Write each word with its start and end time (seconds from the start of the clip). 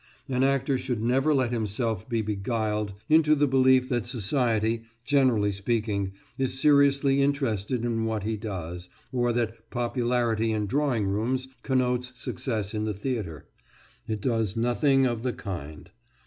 An 0.27 0.43
actor 0.43 0.79
should 0.79 1.03
never 1.03 1.31
let 1.31 1.51
himself 1.51 2.09
be 2.09 2.23
beguiled 2.23 2.93
into 3.07 3.35
the 3.35 3.45
belief 3.45 3.87
that 3.89 4.07
society, 4.07 4.81
generally 5.05 5.51
speaking, 5.51 6.13
is 6.39 6.59
seriously 6.59 7.21
interested 7.21 7.85
in 7.85 8.05
what 8.05 8.23
he 8.23 8.35
does, 8.35 8.89
or 9.11 9.31
that 9.33 9.69
popularity 9.69 10.53
in 10.53 10.65
drawing 10.65 11.05
rooms 11.05 11.49
connotes 11.61 12.19
success 12.19 12.73
in 12.73 12.85
the 12.85 12.95
theatre. 12.95 13.47
It 14.07 14.21
does 14.21 14.57
nothing 14.57 15.05
of 15.05 15.21
the 15.21 15.33
kind. 15.33 15.91